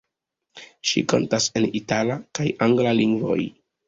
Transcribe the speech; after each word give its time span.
Ŝi 0.91 1.03
kantas 1.11 1.49
en 1.59 1.67
itala 1.79 2.15
kaj 2.39 2.47
angla 2.69 2.95
lingvoj. 3.01 3.39